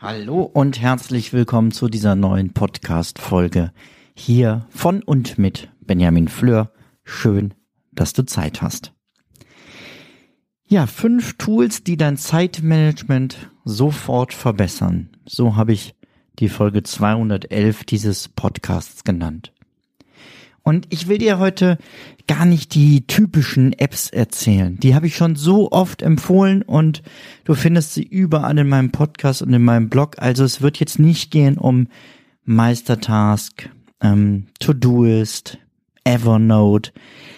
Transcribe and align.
Hallo 0.00 0.42
und 0.44 0.80
herzlich 0.80 1.34
willkommen 1.34 1.72
zu 1.72 1.88
dieser 1.88 2.14
neuen 2.14 2.54
Podcast-Folge 2.54 3.72
hier 4.14 4.66
von 4.70 5.02
und 5.02 5.36
mit 5.36 5.68
Benjamin 5.80 6.28
Fleur. 6.28 6.72
Schön, 7.04 7.52
dass 7.92 8.14
du 8.14 8.24
Zeit 8.24 8.62
hast. 8.62 8.94
Ja, 10.64 10.86
fünf 10.86 11.36
Tools, 11.36 11.84
die 11.84 11.98
dein 11.98 12.16
Zeitmanagement 12.16 13.50
sofort 13.64 14.32
verbessern. 14.32 15.10
So 15.26 15.56
habe 15.56 15.74
ich 15.74 15.94
die 16.38 16.48
Folge 16.48 16.82
211 16.82 17.84
dieses 17.84 18.28
Podcasts 18.28 19.04
genannt. 19.04 19.52
Und 20.68 20.86
ich 20.90 21.08
will 21.08 21.16
dir 21.16 21.38
heute 21.38 21.78
gar 22.26 22.44
nicht 22.44 22.74
die 22.74 23.06
typischen 23.06 23.72
Apps 23.72 24.10
erzählen. 24.10 24.78
Die 24.78 24.94
habe 24.94 25.06
ich 25.06 25.16
schon 25.16 25.34
so 25.34 25.72
oft 25.72 26.02
empfohlen 26.02 26.60
und 26.60 27.02
du 27.44 27.54
findest 27.54 27.94
sie 27.94 28.02
überall 28.02 28.58
in 28.58 28.68
meinem 28.68 28.92
Podcast 28.92 29.40
und 29.40 29.50
in 29.54 29.64
meinem 29.64 29.88
Blog. 29.88 30.16
Also 30.18 30.44
es 30.44 30.60
wird 30.60 30.78
jetzt 30.78 30.98
nicht 30.98 31.30
gehen 31.30 31.56
um 31.56 31.88
Meistertask, 32.44 33.70
ähm, 34.02 34.48
Todoist, 34.60 35.56
Evernote, 36.04 36.92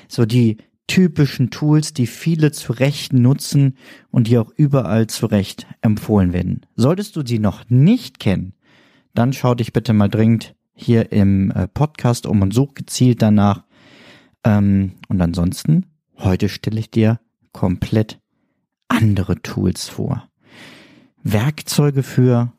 so 0.09 0.27
die 0.27 0.57
typischen 0.89 1.51
Tools, 1.51 1.95
die 1.95 2.09
viele 2.09 2.51
zu 2.51 2.73
Recht 2.73 3.13
nutzen 3.13 3.77
und 4.11 4.27
die 4.27 4.39
auch 4.39 4.51
überall 4.57 5.07
zu 5.07 5.27
Recht 5.27 5.69
empfohlen 5.83 6.33
werden. 6.33 6.67
Solltest 6.75 7.15
du 7.15 7.25
sie 7.25 7.39
noch 7.39 7.71
nicht 7.71 8.19
kennen, 8.19 8.55
dann 9.15 9.33
schau 9.33 9.55
dich 9.55 9.73
bitte 9.73 9.93
mal 9.93 10.09
dringend 10.09 10.57
hier 10.81 11.13
im 11.13 11.51
äh, 11.51 11.69
Podcast 11.69 12.27
um 12.27 12.43
und 12.43 12.53
such 12.53 12.75
gezielt 12.75 13.23
danach. 13.23 13.65
Ähm, 14.45 14.93
und 15.09 15.21
ansonsten, 15.21 15.87
heute 16.19 16.49
stelle 16.49 16.81
ich 16.81 16.91
dir 16.91 17.21
komplett 17.53 18.21
andere 18.89 19.41
Tools 19.43 19.89
vor. 19.89 20.29
Werkzeuge 21.23 22.03
für 22.03 22.53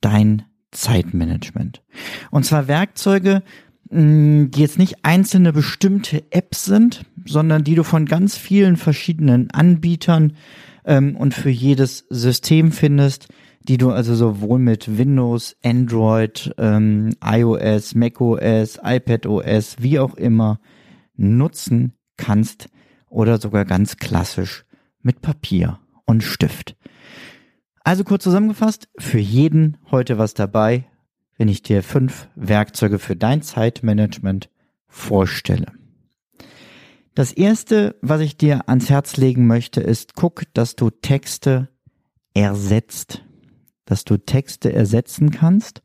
dein 0.00 0.44
Zeitmanagement. 0.72 1.82
Und 2.30 2.44
zwar 2.44 2.68
Werkzeuge, 2.68 3.42
die 3.90 4.48
jetzt 4.54 4.78
nicht 4.78 5.04
einzelne 5.04 5.52
bestimmte 5.52 6.24
Apps 6.30 6.64
sind, 6.64 7.04
sondern 7.26 7.62
die 7.62 7.74
du 7.74 7.82
von 7.82 8.06
ganz 8.06 8.38
vielen 8.38 8.76
verschiedenen 8.76 9.50
Anbietern 9.50 10.32
ähm, 10.86 11.14
und 11.14 11.34
für 11.34 11.50
jedes 11.50 12.06
System 12.08 12.72
findest, 12.72 13.28
die 13.68 13.78
du 13.78 13.90
also 13.90 14.14
sowohl 14.14 14.58
mit 14.58 14.98
Windows, 14.98 15.56
Android, 15.62 16.54
ähm, 16.58 17.14
iOS, 17.24 17.94
macOS, 17.94 18.78
iPadOS, 18.82 19.76
wie 19.78 19.98
auch 19.98 20.14
immer 20.14 20.60
nutzen 21.16 21.92
kannst 22.16 22.68
oder 23.08 23.38
sogar 23.38 23.64
ganz 23.64 23.96
klassisch 23.96 24.64
mit 25.00 25.20
Papier 25.20 25.78
und 26.04 26.22
Stift. 26.22 26.76
Also 27.84 28.04
kurz 28.04 28.24
zusammengefasst, 28.24 28.88
für 28.98 29.18
jeden 29.18 29.78
heute 29.90 30.18
was 30.18 30.34
dabei, 30.34 30.84
wenn 31.36 31.48
ich 31.48 31.62
dir 31.62 31.82
fünf 31.82 32.28
Werkzeuge 32.36 32.98
für 32.98 33.16
dein 33.16 33.42
Zeitmanagement 33.42 34.50
vorstelle. 34.86 35.72
Das 37.14 37.32
erste, 37.32 37.96
was 38.00 38.20
ich 38.20 38.36
dir 38.36 38.68
ans 38.68 38.88
Herz 38.88 39.16
legen 39.16 39.46
möchte, 39.46 39.80
ist, 39.80 40.14
guck, 40.14 40.44
dass 40.54 40.76
du 40.76 40.90
Texte 40.90 41.68
ersetzt. 42.34 43.22
Dass 43.84 44.04
du 44.04 44.16
Texte 44.16 44.72
ersetzen 44.72 45.30
kannst. 45.30 45.82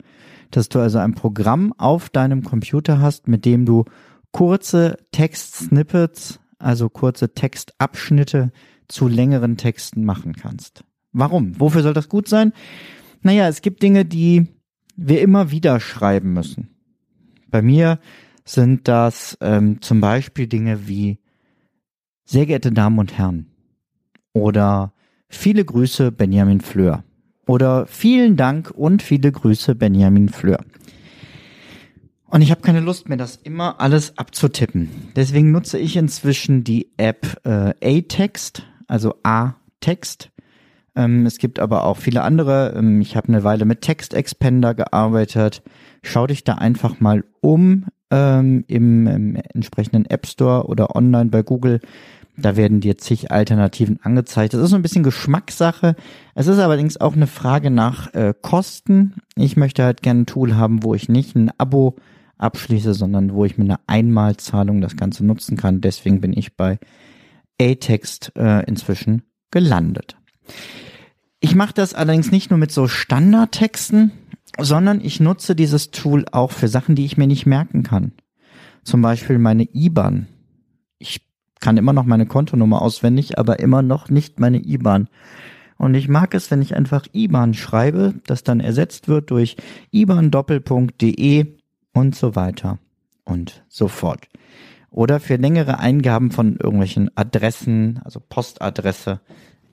Dass 0.51 0.69
du 0.69 0.79
also 0.79 0.99
ein 0.99 1.15
Programm 1.15 1.73
auf 1.77 2.09
deinem 2.09 2.43
Computer 2.43 2.99
hast, 2.99 3.27
mit 3.27 3.45
dem 3.45 3.65
du 3.65 3.85
kurze 4.31 4.97
Textsnippets, 5.11 6.39
also 6.59 6.89
kurze 6.89 7.33
Textabschnitte 7.33 8.51
zu 8.87 9.07
längeren 9.07 9.57
Texten 9.57 10.05
machen 10.05 10.33
kannst. 10.33 10.83
Warum? 11.11 11.59
Wofür 11.59 11.81
soll 11.81 11.93
das 11.93 12.09
gut 12.09 12.27
sein? 12.27 12.53
Naja, 13.21 13.47
es 13.47 13.61
gibt 13.61 13.81
Dinge, 13.83 14.05
die 14.05 14.47
wir 14.95 15.21
immer 15.21 15.51
wieder 15.51 15.79
schreiben 15.79 16.33
müssen. 16.33 16.69
Bei 17.49 17.61
mir 17.61 17.99
sind 18.45 18.87
das 18.87 19.37
ähm, 19.41 19.81
zum 19.81 20.01
Beispiel 20.01 20.47
Dinge 20.47 20.87
wie 20.87 21.19
sehr 22.25 22.45
geehrte 22.45 22.71
Damen 22.71 22.99
und 22.99 23.17
Herren 23.17 23.47
oder 24.33 24.93
viele 25.29 25.63
Grüße 25.63 26.11
Benjamin 26.11 26.61
Fleur 26.61 27.03
oder 27.47 27.87
vielen 27.87 28.35
Dank 28.35 28.71
und 28.71 29.01
viele 29.01 29.31
Grüße 29.31 29.75
Benjamin 29.75 30.29
Fleur. 30.29 30.59
Und 32.29 32.41
ich 32.41 32.51
habe 32.51 32.61
keine 32.61 32.81
Lust 32.81 33.07
mehr, 33.07 33.17
das 33.17 33.37
immer 33.37 33.79
alles 33.79 34.17
abzutippen. 34.17 34.89
Deswegen 35.15 35.51
nutze 35.51 35.79
ich 35.79 35.95
inzwischen 35.95 36.63
die 36.63 36.91
App 36.97 37.39
äh, 37.45 37.73
A-Text, 37.81 38.63
also 38.87 39.15
A-Text. 39.23 40.29
Ähm, 40.95 41.25
es 41.25 41.37
gibt 41.37 41.59
aber 41.59 41.85
auch 41.85 41.95
viele 41.95 42.23
andere. 42.23 42.73
Ähm, 42.75 42.99
ich 42.99 43.15
habe 43.15 43.29
eine 43.29 43.45
Weile 43.45 43.63
mit 43.63 43.81
Text 43.81 44.13
Expander 44.13 44.73
gearbeitet. 44.73 45.63
Schau 46.03 46.27
dich 46.27 46.43
da 46.43 46.55
einfach 46.55 46.99
mal 46.99 47.23
um 47.39 47.85
ähm, 48.11 48.65
im, 48.67 49.07
im 49.07 49.35
entsprechenden 49.53 50.05
App 50.05 50.27
Store 50.27 50.65
oder 50.67 50.95
online 50.95 51.29
bei 51.29 51.43
Google. 51.43 51.79
Da 52.37 52.55
werden 52.55 52.81
dir 52.81 52.97
zig 52.97 53.31
Alternativen 53.31 53.99
angezeigt. 54.03 54.53
Das 54.53 54.61
ist 54.61 54.69
so 54.69 54.75
ein 54.75 54.83
bisschen 54.83 55.03
Geschmackssache. 55.03 55.95
Es 56.35 56.45
ist 56.45 56.59
allerdings 56.59 57.01
auch 57.01 57.15
eine 57.15 57.25
Frage 57.25 57.71
nach 57.71 58.13
äh, 58.13 58.33
Kosten. 58.39 59.15
Ich 59.35 59.57
möchte 59.57 59.83
halt 59.83 60.03
gerne 60.03 60.21
ein 60.21 60.25
Tool 60.27 60.55
haben, 60.55 60.83
wo 60.83 60.93
ich 60.93 61.09
nicht 61.09 61.35
ein 61.35 61.51
Abo 61.57 61.95
abschließe, 62.37 62.93
sondern 62.93 63.33
wo 63.33 63.43
ich 63.45 63.57
mit 63.57 63.67
einer 63.67 63.79
Einmalzahlung 63.87 64.81
das 64.81 64.95
Ganze 64.95 65.25
nutzen 65.25 65.57
kann. 65.57 65.81
Deswegen 65.81 66.21
bin 66.21 66.33
ich 66.33 66.55
bei 66.55 66.77
A-Text 67.59 68.33
äh, 68.35 68.63
inzwischen 68.65 69.23
gelandet. 69.49 70.15
Ich 71.39 71.55
mache 71.55 71.73
das 71.73 71.95
allerdings 71.95 72.31
nicht 72.31 72.51
nur 72.51 72.59
mit 72.59 72.71
so 72.71 72.87
Standardtexten, 72.87 74.11
sondern 74.59 75.01
ich 75.01 75.19
nutze 75.19 75.55
dieses 75.55 75.89
Tool 75.89 76.25
auch 76.31 76.51
für 76.51 76.67
Sachen, 76.67 76.95
die 76.95 77.05
ich 77.05 77.17
mir 77.17 77.27
nicht 77.27 77.47
merken 77.47 77.83
kann. 77.83 78.11
Zum 78.83 79.01
Beispiel 79.01 79.37
meine 79.39 79.67
IBAN. 79.73 80.27
Kann 81.59 81.77
immer 81.77 81.93
noch 81.93 82.05
meine 82.05 82.25
Kontonummer 82.25 82.81
auswendig, 82.81 83.37
aber 83.39 83.59
immer 83.59 83.81
noch 83.81 84.09
nicht 84.09 84.39
meine 84.39 84.59
IBAN. 84.59 85.07
Und 85.77 85.93
ich 85.93 86.07
mag 86.07 86.33
es, 86.33 86.49
wenn 86.51 86.61
ich 86.61 86.75
einfach 86.75 87.05
IBAN 87.13 87.53
schreibe, 87.53 88.15
das 88.25 88.43
dann 88.43 88.59
ersetzt 88.59 89.07
wird 89.07 89.29
durch 89.31 89.57
IBAN-de 89.91 91.45
und 91.93 92.15
so 92.15 92.35
weiter 92.35 92.79
und 93.23 93.63
so 93.69 93.87
fort. 93.87 94.27
Oder 94.89 95.19
für 95.19 95.35
längere 95.35 95.79
Eingaben 95.79 96.31
von 96.31 96.57
irgendwelchen 96.57 97.15
Adressen, 97.15 97.99
also 98.03 98.19
Postadresse 98.19 99.19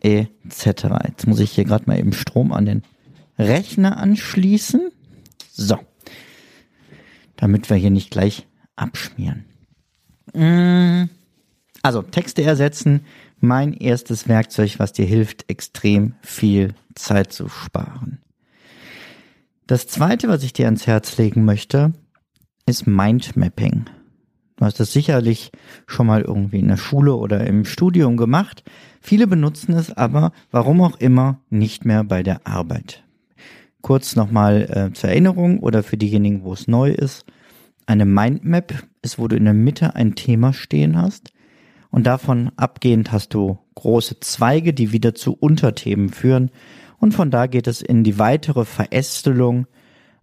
etc. 0.01 0.85
Jetzt 1.09 1.27
muss 1.27 1.41
ich 1.41 1.53
hier 1.53 1.65
gerade 1.65 1.85
mal 1.87 1.99
eben 1.99 2.13
Strom 2.13 2.53
an 2.53 2.67
den 2.67 2.83
Rechner 3.39 3.97
anschließen. 3.97 4.91
So. 5.51 5.79
Damit 7.37 7.71
wir 7.71 7.77
hier 7.77 7.91
nicht 7.91 8.11
gleich 8.11 8.47
abschmieren. 8.77 9.45
Mm. 10.35 11.09
Also 11.85 12.01
Texte 12.01 12.43
ersetzen, 12.43 13.03
mein 13.41 13.75
erstes 13.75 14.27
Werkzeug, 14.27 14.79
was 14.79 14.95
dir 14.95 15.05
hilft, 15.05 15.51
extrem 15.51 16.15
viel 16.23 16.73
Zeit 16.95 17.31
zu 17.31 17.51
sparen. 17.51 18.23
Das 19.67 19.87
zweite, 19.87 20.29
was 20.29 20.43
ich 20.45 20.55
dir 20.55 20.65
ans 20.65 20.87
Herz 20.87 21.19
legen 21.19 21.45
möchte, 21.45 21.93
ist 22.65 22.87
Mindmapping. 22.87 23.85
Du 24.57 24.65
hast 24.65 24.81
das 24.81 24.95
sicherlich 24.95 25.53
schon 25.87 26.07
mal 26.07 26.23
irgendwie 26.23 26.61
in 26.61 26.69
der 26.69 26.79
Schule 26.79 27.17
oder 27.17 27.47
im 27.47 27.67
Studium 27.67 28.17
gemacht. 28.17 28.65
Viele 29.03 29.27
benutzen 29.27 29.75
es 29.75 29.93
aber, 29.93 30.33
warum 30.51 30.81
auch 30.81 30.99
immer, 31.01 31.43
nicht 31.51 31.85
mehr 31.85 32.03
bei 32.03 32.23
der 32.23 32.47
Arbeit. 32.47 33.05
Kurz 33.83 34.17
nochmal 34.17 34.63
äh, 34.71 34.95
zur 34.95 35.11
Erinnerung 35.11 35.59
oder 35.59 35.83
für 35.83 35.99
diejenigen, 35.99 36.45
wo 36.45 36.55
es 36.55 36.67
neu 36.67 36.93
ist. 36.93 37.27
Eine 37.85 38.07
Mindmap 38.07 38.73
ist, 39.03 39.19
wo 39.19 39.29
du 39.29 39.37
in 39.37 39.45
der 39.45 39.53
Mitte 39.53 39.95
ein 39.95 40.15
Thema 40.15 40.55
stehen 40.55 40.97
hast 40.97 41.34
und 41.95 42.09
davon 42.09 42.51
abgehend 42.57 43.13
hast 43.13 43.35
du 43.35 43.57
große 43.77 44.19
Zweige, 44.19 44.75
die 44.75 44.91
wieder 44.91 45.15
zu 45.15 45.33
Unterthemen 45.33 46.09
führen 46.09 46.51
und 46.99 47.15
von 47.15 47.31
da 47.31 47.47
geht 47.47 47.69
es 47.69 47.83
in 47.83 48.03
die 48.03 48.19
weitere 48.19 48.65
Verästelung 48.65 49.69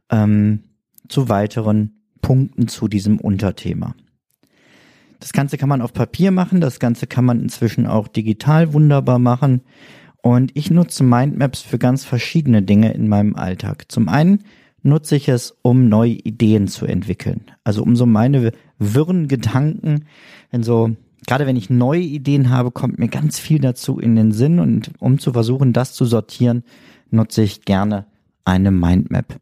ähm, 0.10 0.64
zu 1.08 1.30
weiteren 1.30 2.02
Punkten 2.22 2.68
zu 2.68 2.90
diesem 2.90 3.22
Unterthema. 3.22 3.96
Das 5.22 5.32
Ganze 5.32 5.58
kann 5.58 5.70
man 5.70 5.82
auf 5.82 5.94
Papier 5.94 6.32
machen, 6.32 6.60
das 6.60 6.82
Ganze 6.82 7.08
kann 7.08 7.24
man 7.24 7.40
inzwischen 7.40 7.88
auch 7.88 8.10
digital 8.10 8.74
wunderbar 8.74 9.20
machen. 9.20 9.62
Und 10.22 10.52
ich 10.56 10.72
nutze 10.72 11.06
Mindmaps 11.06 11.62
für 11.62 11.80
ganz 11.80 12.04
verschiedene 12.04 12.64
Dinge 12.64 12.92
in 12.92 13.08
meinem 13.08 13.38
Alltag. 13.38 13.86
Zum 13.90 14.10
einen 14.10 14.44
nutze 14.84 15.16
ich 15.16 15.30
es, 15.30 15.58
um 15.62 15.88
neue 15.88 16.12
Ideen 16.12 16.68
zu 16.68 16.86
entwickeln. 16.86 17.46
Also 17.64 17.82
um 17.82 17.96
so 17.96 18.06
meine 18.06 18.52
wirren 18.78 19.30
Gedanken, 19.30 20.04
wenn 20.50 20.64
so, 20.64 20.98
gerade 21.28 21.46
wenn 21.46 21.56
ich 21.56 21.70
neue 21.70 22.02
Ideen 22.02 22.50
habe, 22.50 22.72
kommt 22.72 23.00
mir 23.00 23.08
ganz 23.08 23.40
viel 23.40 23.60
dazu 23.60 24.00
in 24.00 24.16
den 24.16 24.32
Sinn 24.32 24.60
und 24.60 24.92
um 25.00 25.20
zu 25.20 25.34
versuchen, 25.34 25.74
das 25.74 25.94
zu 25.94 26.06
sortieren, 26.06 26.64
nutze 27.10 27.44
ich 27.44 27.66
gerne 27.66 28.06
eine 28.46 28.72
Mindmap. 28.72 29.38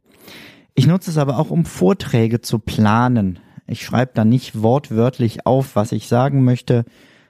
Ich 0.75 0.87
nutze 0.87 1.11
es 1.11 1.17
aber 1.17 1.39
auch, 1.39 1.49
um 1.49 1.65
Vorträge 1.65 2.41
zu 2.41 2.59
planen. 2.59 3.39
Ich 3.67 3.83
schreibe 3.83 4.11
da 4.13 4.25
nicht 4.25 4.61
wortwörtlich 4.61 5.45
auf, 5.45 5.75
was 5.75 5.91
ich 5.91 6.07
sagen 6.07 6.43
möchte, 6.43 6.85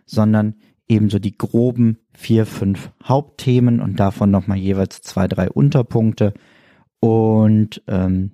sondern 0.05 0.55
ebenso 0.87 1.19
die 1.19 1.37
groben 1.37 1.97
vier, 2.13 2.45
fünf 2.45 2.91
Hauptthemen 3.03 3.79
und 3.79 3.99
davon 3.99 4.31
nochmal 4.31 4.57
jeweils 4.57 5.01
zwei, 5.01 5.27
drei 5.27 5.49
Unterpunkte 5.49 6.33
und 6.99 7.81
ähm, 7.87 8.31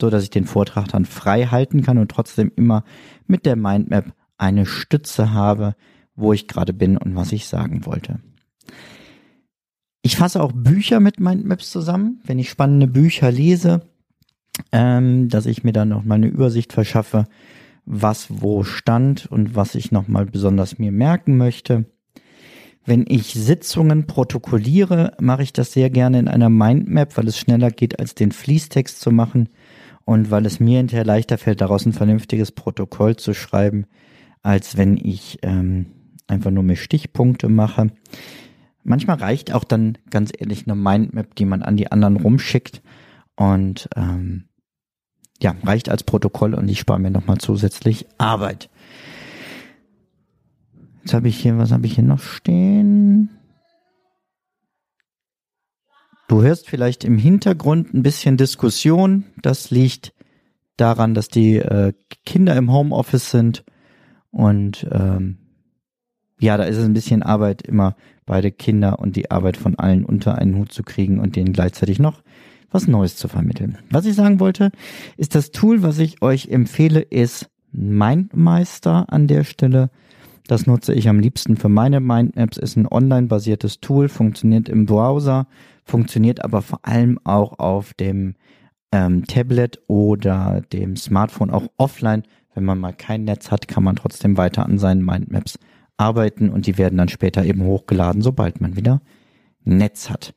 so, 0.00 0.10
dass 0.10 0.22
ich 0.22 0.30
den 0.30 0.44
Vortrag 0.44 0.88
dann 0.88 1.04
frei 1.04 1.46
halten 1.46 1.82
kann 1.82 1.98
und 1.98 2.10
trotzdem 2.10 2.52
immer 2.54 2.84
mit 3.26 3.46
der 3.46 3.56
Mindmap 3.56 4.12
eine 4.38 4.66
Stütze 4.66 5.32
habe, 5.32 5.74
wo 6.14 6.32
ich 6.32 6.48
gerade 6.48 6.72
bin 6.72 6.96
und 6.96 7.14
was 7.14 7.32
ich 7.32 7.46
sagen 7.46 7.84
wollte. 7.86 8.20
Ich 10.02 10.16
fasse 10.16 10.42
auch 10.42 10.52
Bücher 10.52 11.00
mit 11.00 11.20
Mindmaps 11.20 11.70
zusammen, 11.70 12.20
wenn 12.24 12.38
ich 12.38 12.48
spannende 12.48 12.86
Bücher 12.86 13.30
lese, 13.30 13.82
ähm, 14.72 15.28
dass 15.28 15.46
ich 15.46 15.64
mir 15.64 15.72
dann 15.72 15.90
noch 15.90 16.04
mal 16.04 16.14
eine 16.14 16.28
Übersicht 16.28 16.72
verschaffe, 16.72 17.26
was 17.84 18.26
wo 18.28 18.64
stand 18.64 19.26
und 19.26 19.54
was 19.54 19.74
ich 19.74 19.92
noch 19.92 20.08
mal 20.08 20.26
besonders 20.26 20.78
mir 20.78 20.92
merken 20.92 21.36
möchte. 21.36 21.86
Wenn 22.84 23.04
ich 23.06 23.34
Sitzungen 23.34 24.06
protokolliere, 24.06 25.14
mache 25.20 25.42
ich 25.42 25.52
das 25.52 25.72
sehr 25.72 25.90
gerne 25.90 26.18
in 26.18 26.28
einer 26.28 26.48
Mindmap, 26.48 27.16
weil 27.16 27.28
es 27.28 27.38
schneller 27.38 27.70
geht, 27.70 27.98
als 28.00 28.14
den 28.14 28.32
Fließtext 28.32 29.00
zu 29.00 29.10
machen 29.10 29.50
und 30.04 30.30
weil 30.30 30.46
es 30.46 30.58
mir 30.58 30.78
hinterher 30.78 31.04
leichter 31.04 31.36
fällt, 31.36 31.60
daraus 31.60 31.84
ein 31.84 31.92
vernünftiges 31.92 32.52
Protokoll 32.52 33.16
zu 33.16 33.34
schreiben, 33.34 33.84
als 34.42 34.76
wenn 34.76 34.96
ich 34.96 35.38
ähm, 35.42 35.86
einfach 36.26 36.50
nur 36.50 36.62
mir 36.62 36.76
Stichpunkte 36.76 37.48
mache. 37.48 37.88
Manchmal 38.84 39.16
reicht 39.16 39.52
auch 39.52 39.64
dann 39.64 39.98
ganz 40.10 40.32
ehrlich 40.36 40.66
eine 40.66 40.74
Mindmap, 40.74 41.34
die 41.34 41.44
man 41.44 41.62
an 41.62 41.76
die 41.76 41.90
anderen 41.90 42.16
rumschickt 42.16 42.82
und 43.36 43.88
ähm, 43.96 44.44
ja, 45.40 45.54
reicht 45.62 45.88
als 45.88 46.02
Protokoll 46.02 46.54
und 46.54 46.68
ich 46.68 46.80
spare 46.80 46.98
mir 46.98 47.10
nochmal 47.10 47.38
zusätzlich 47.38 48.06
Arbeit. 48.18 48.70
Jetzt 51.00 51.14
habe 51.14 51.28
ich 51.28 51.38
hier, 51.38 51.56
was 51.58 51.72
habe 51.72 51.86
ich 51.86 51.94
hier 51.94 52.04
noch 52.04 52.20
stehen? 52.20 53.30
Du 56.28 56.42
hörst 56.42 56.68
vielleicht 56.68 57.04
im 57.04 57.16
Hintergrund 57.16 57.94
ein 57.94 58.02
bisschen 58.02 58.36
Diskussion. 58.36 59.24
Das 59.40 59.70
liegt 59.70 60.12
daran, 60.76 61.14
dass 61.14 61.28
die 61.28 61.56
äh, 61.56 61.94
Kinder 62.26 62.54
im 62.56 62.70
Homeoffice 62.70 63.30
sind 63.30 63.64
und 64.30 64.86
ähm, 64.90 65.38
ja, 66.40 66.56
da 66.56 66.64
ist 66.64 66.76
es 66.76 66.84
ein 66.84 66.94
bisschen 66.94 67.22
Arbeit, 67.22 67.62
immer 67.62 67.96
beide 68.26 68.52
Kinder 68.52 68.98
und 69.00 69.16
die 69.16 69.30
Arbeit 69.30 69.56
von 69.56 69.78
allen 69.78 70.04
unter 70.04 70.38
einen 70.38 70.56
Hut 70.56 70.72
zu 70.72 70.82
kriegen 70.82 71.18
und 71.18 71.34
denen 71.36 71.52
gleichzeitig 71.52 71.98
noch 71.98 72.22
was 72.70 72.86
Neues 72.86 73.16
zu 73.16 73.28
vermitteln. 73.28 73.78
Was 73.90 74.06
ich 74.06 74.14
sagen 74.14 74.40
wollte, 74.40 74.70
ist 75.16 75.34
das 75.34 75.50
Tool, 75.50 75.82
was 75.82 75.98
ich 75.98 76.22
euch 76.22 76.48
empfehle, 76.48 77.00
ist 77.00 77.48
Mindmeister 77.72 79.06
an 79.12 79.26
der 79.26 79.44
Stelle. 79.44 79.90
Das 80.46 80.66
nutze 80.66 80.94
ich 80.94 81.08
am 81.08 81.18
liebsten 81.18 81.56
für 81.56 81.68
meine 81.68 82.00
Mindmaps, 82.00 82.56
ist 82.56 82.76
ein 82.76 82.86
online-basiertes 82.86 83.80
Tool, 83.80 84.08
funktioniert 84.08 84.68
im 84.68 84.86
Browser, 84.86 85.46
funktioniert 85.84 86.44
aber 86.44 86.62
vor 86.62 86.80
allem 86.82 87.18
auch 87.24 87.58
auf 87.58 87.94
dem 87.94 88.34
ähm, 88.92 89.24
Tablet 89.26 89.80
oder 89.86 90.62
dem 90.72 90.96
Smartphone, 90.96 91.50
auch 91.50 91.68
offline. 91.76 92.22
Wenn 92.58 92.64
man 92.64 92.80
mal 92.80 92.92
kein 92.92 93.22
Netz 93.22 93.52
hat, 93.52 93.68
kann 93.68 93.84
man 93.84 93.94
trotzdem 93.94 94.36
weiter 94.36 94.66
an 94.66 94.78
seinen 94.78 95.04
Mindmaps 95.04 95.60
arbeiten 95.96 96.50
und 96.50 96.66
die 96.66 96.76
werden 96.76 96.98
dann 96.98 97.08
später 97.08 97.44
eben 97.44 97.62
hochgeladen, 97.62 98.20
sobald 98.20 98.60
man 98.60 98.74
wieder 98.74 99.00
Netz 99.62 100.10
hat. 100.10 100.34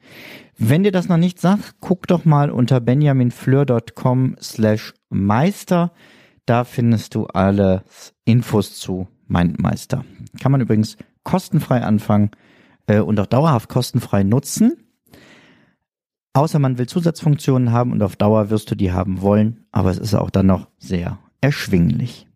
Wenn 0.55 0.83
dir 0.83 0.91
das 0.91 1.09
noch 1.09 1.17
nicht 1.17 1.41
sagt, 1.41 1.77
guck 1.79 2.05
doch 2.05 2.23
mal 2.23 2.51
unter 2.51 2.79
benjaminfleur.com 2.79 4.35
slash 4.39 4.93
Meister. 5.09 5.93
Da 6.45 6.63
findest 6.63 7.15
du 7.15 7.25
alle 7.25 7.85
Infos 8.23 8.77
zu 8.77 9.07
Mindmeister. 9.27 10.05
Kann 10.39 10.51
man 10.51 10.61
übrigens 10.61 10.97
kostenfrei 11.23 11.81
anfangen 11.81 12.29
äh, 12.85 12.99
und 12.99 13.19
auch 13.19 13.25
dauerhaft 13.25 13.67
kostenfrei 13.67 14.21
nutzen. 14.21 14.73
Außer 16.33 16.59
man 16.59 16.77
will 16.77 16.85
Zusatzfunktionen 16.85 17.71
haben 17.71 17.91
und 17.91 18.03
auf 18.03 18.15
Dauer 18.15 18.51
wirst 18.51 18.69
du 18.69 18.75
die 18.75 18.91
haben 18.91 19.21
wollen, 19.23 19.65
aber 19.71 19.89
es 19.89 19.97
ist 19.97 20.13
auch 20.13 20.29
dann 20.29 20.45
noch 20.45 20.67
sehr 20.77 21.17
erschwinglich. 21.41 22.27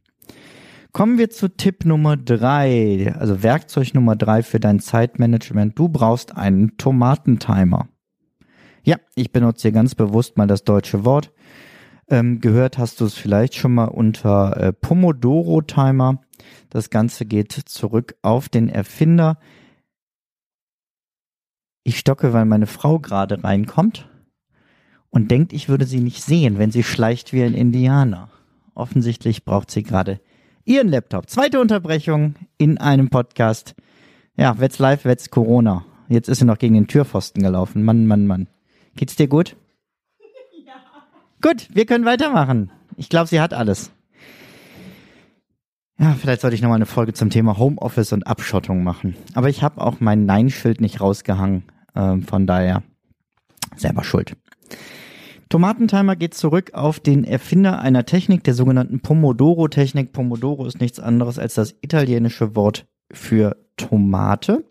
Kommen 0.91 1.17
wir 1.17 1.29
zu 1.29 1.49
Tipp 1.49 1.83
Nummer 1.85 2.15
drei, 2.15 3.13
also 3.19 3.43
Werkzeug 3.43 3.93
Nummer 3.93 4.15
drei 4.15 4.43
für 4.43 4.59
dein 4.59 4.79
Zeitmanagement. 4.79 5.77
Du 5.77 5.89
brauchst 5.89 6.35
einen 6.35 6.77
Tomatentimer. 6.77 7.89
Ja, 8.83 8.97
ich 9.15 9.31
benutze 9.31 9.63
hier 9.63 9.71
ganz 9.71 9.95
bewusst 9.95 10.37
mal 10.37 10.47
das 10.47 10.63
deutsche 10.63 11.03
Wort. 11.03 11.33
Ähm, 12.07 12.39
gehört 12.39 12.77
hast 12.77 13.01
du 13.01 13.05
es 13.05 13.15
vielleicht 13.15 13.55
schon 13.55 13.73
mal 13.73 13.85
unter 13.85 14.55
äh, 14.57 14.73
Pomodoro 14.73 15.61
Timer. 15.61 16.21
Das 16.69 16.89
Ganze 16.89 17.25
geht 17.25 17.51
zurück 17.51 18.15
auf 18.21 18.47
den 18.47 18.69
Erfinder. 18.69 19.39
Ich 21.83 21.99
stocke, 21.99 22.31
weil 22.31 22.45
meine 22.45 22.67
Frau 22.67 22.99
gerade 22.99 23.43
reinkommt 23.43 24.09
und 25.09 25.29
denkt, 25.31 25.51
ich 25.51 25.67
würde 25.67 25.85
sie 25.85 25.99
nicht 25.99 26.23
sehen, 26.23 26.57
wenn 26.57 26.71
sie 26.71 26.83
schleicht 26.83 27.33
wie 27.33 27.43
ein 27.43 27.53
Indianer. 27.53 28.29
Offensichtlich 28.75 29.45
braucht 29.45 29.71
sie 29.71 29.83
gerade 29.83 30.19
ihren 30.65 30.89
Laptop. 30.89 31.29
Zweite 31.29 31.59
Unterbrechung 31.61 32.35
in 32.57 32.77
einem 32.77 33.09
Podcast. 33.09 33.73
Ja, 34.37 34.59
Wet's 34.59 34.79
Live, 34.79 35.05
Wet's 35.05 35.29
Corona. 35.29 35.85
Jetzt 36.09 36.27
ist 36.27 36.39
sie 36.39 36.45
noch 36.45 36.57
gegen 36.57 36.75
den 36.75 36.87
Türpfosten 36.87 37.41
gelaufen. 37.41 37.83
Mann, 37.83 38.05
Mann, 38.05 38.27
Mann. 38.27 38.47
Geht's 38.95 39.15
dir 39.15 39.27
gut? 39.27 39.55
Ja. 40.65 40.73
Gut, 41.41 41.69
wir 41.73 41.85
können 41.85 42.05
weitermachen. 42.05 42.71
Ich 42.97 43.07
glaube, 43.09 43.27
sie 43.27 43.39
hat 43.39 43.53
alles. 43.53 43.91
Ja, 45.99 46.13
vielleicht 46.19 46.41
sollte 46.41 46.55
ich 46.55 46.61
nochmal 46.61 46.77
eine 46.77 46.85
Folge 46.85 47.13
zum 47.13 47.29
Thema 47.29 47.57
Homeoffice 47.57 48.11
und 48.13 48.27
Abschottung 48.27 48.83
machen. 48.83 49.15
Aber 49.35 49.47
ich 49.47 49.63
habe 49.63 49.79
auch 49.79 49.99
mein 49.99 50.25
Nein-Schild 50.25 50.81
nicht 50.81 50.99
rausgehangen. 51.01 51.63
Ähm, 51.95 52.23
von 52.23 52.47
daher 52.47 52.83
selber 53.77 54.03
schuld. 54.03 54.35
Tomatentimer 55.49 56.15
geht 56.15 56.33
zurück 56.33 56.71
auf 56.73 56.99
den 56.99 57.23
Erfinder 57.23 57.79
einer 57.79 58.05
Technik, 58.05 58.43
der 58.43 58.53
sogenannten 58.53 58.99
Pomodoro-Technik. 58.99 60.11
Pomodoro 60.11 60.65
ist 60.65 60.79
nichts 60.79 60.99
anderes 60.99 61.37
als 61.37 61.53
das 61.53 61.75
italienische 61.81 62.55
Wort 62.55 62.87
für 63.11 63.55
Tomate. 63.77 64.65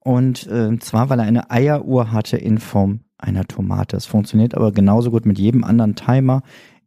Und 0.00 0.46
äh, 0.46 0.78
zwar, 0.78 1.08
weil 1.08 1.20
er 1.20 1.24
eine 1.24 1.50
Eieruhr 1.50 2.12
hatte 2.12 2.36
in 2.36 2.58
Form 2.58 3.00
einer 3.16 3.44
Tomate. 3.44 3.96
Es 3.96 4.04
funktioniert 4.04 4.54
aber 4.54 4.72
genauso 4.72 5.10
gut 5.10 5.24
mit 5.24 5.38
jedem 5.38 5.64
anderen 5.64 5.94
Timer 5.94 6.42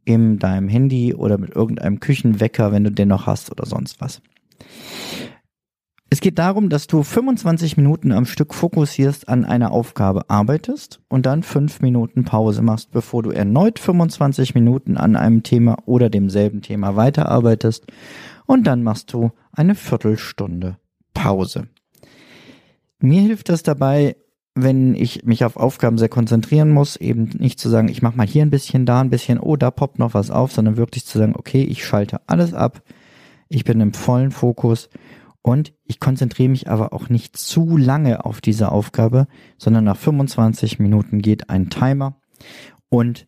in 0.05 0.37
deinem 0.37 0.69
Handy 0.69 1.13
oder 1.15 1.37
mit 1.37 1.55
irgendeinem 1.55 1.99
Küchenwecker, 1.99 2.71
wenn 2.71 2.83
du 2.83 2.91
den 2.91 3.07
noch 3.07 3.25
hast 3.25 3.51
oder 3.51 3.65
sonst 3.65 3.99
was. 3.99 4.21
Es 6.09 6.21
geht 6.21 6.39
darum, 6.39 6.69
dass 6.69 6.87
du 6.87 7.03
25 7.03 7.75
Minuten 7.75 8.13
am 8.13 8.25
Stück 8.25 8.53
fokussierst 8.53 9.27
an 9.27 9.43
einer 9.43 9.71
Aufgabe 9.71 10.29
arbeitest 10.29 11.01
und 11.09 11.25
dann 11.25 11.43
5 11.43 11.81
Minuten 11.81 12.23
Pause 12.23 12.61
machst, 12.61 12.91
bevor 12.91 13.23
du 13.23 13.31
erneut 13.31 13.77
25 13.77 14.55
Minuten 14.55 14.95
an 14.95 15.17
einem 15.17 15.43
Thema 15.43 15.77
oder 15.85 16.09
demselben 16.09 16.61
Thema 16.61 16.95
weiterarbeitest 16.95 17.87
und 18.45 18.65
dann 18.65 18.83
machst 18.83 19.11
du 19.11 19.31
eine 19.51 19.75
Viertelstunde 19.75 20.77
Pause. 21.13 21.67
Mir 22.99 23.21
hilft 23.21 23.49
das 23.49 23.63
dabei, 23.63 24.15
wenn 24.55 24.95
ich 24.95 25.25
mich 25.25 25.43
auf 25.43 25.57
Aufgaben 25.57 25.97
sehr 25.97 26.09
konzentrieren 26.09 26.71
muss, 26.71 26.95
eben 26.95 27.29
nicht 27.37 27.59
zu 27.59 27.67
sagen, 27.67 27.89
ich 27.89 28.01
mache 28.01 28.15
mal 28.15 28.25
hier 28.25 28.43
ein 28.43 28.49
bisschen, 28.49 28.85
da 28.85 29.01
ein 29.01 29.09
bisschen, 29.09 29.39
oh, 29.39 29.57
da 29.57 29.71
poppt 29.71 29.99
noch 29.99 30.13
was 30.13 30.31
auf, 30.31 30.53
sondern 30.53 30.77
wirklich 30.77 31.05
zu 31.05 31.17
sagen, 31.17 31.35
okay, 31.37 31.63
ich 31.63 31.85
schalte 31.85 32.21
alles 32.27 32.53
ab, 32.53 32.81
ich 33.49 33.65
bin 33.65 33.81
im 33.81 33.93
vollen 33.93 34.31
Fokus 34.31 34.89
und 35.47 35.73
ich 35.85 36.01
konzentriere 36.01 36.49
mich 36.49 36.69
aber 36.69 36.91
auch 36.91 37.07
nicht 37.07 37.37
zu 37.37 37.77
lange 37.77 38.25
auf 38.25 38.41
diese 38.41 38.69
Aufgabe, 38.69 39.27
sondern 39.57 39.85
nach 39.85 39.95
25 39.95 40.77
Minuten 40.77 41.21
geht 41.21 41.49
ein 41.49 41.69
Timer 41.69 42.19
und 42.89 43.27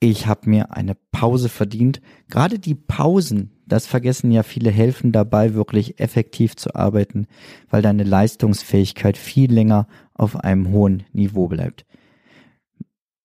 ich 0.00 0.26
habe 0.26 0.50
mir 0.50 0.72
eine 0.72 0.96
Pause 1.12 1.48
verdient. 1.48 2.00
Gerade 2.28 2.58
die 2.58 2.74
Pausen, 2.74 3.52
das 3.66 3.86
vergessen 3.86 4.32
ja 4.32 4.42
viele, 4.42 4.72
helfen 4.72 5.12
dabei, 5.12 5.54
wirklich 5.54 6.00
effektiv 6.00 6.56
zu 6.56 6.74
arbeiten, 6.74 7.28
weil 7.68 7.82
deine 7.82 8.02
Leistungsfähigkeit 8.02 9.16
viel 9.16 9.52
länger 9.52 9.86
auf 10.12 10.42
einem 10.42 10.70
hohen 10.70 11.04
Niveau 11.12 11.46
bleibt. 11.46 11.86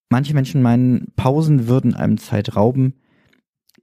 Manche 0.10 0.36
Menschen 0.36 0.62
meinen, 0.62 1.14
Pausen 1.16 1.68
würden 1.68 1.96
einem 1.96 2.20
Zeit 2.20 2.56
rauben. 2.56 2.94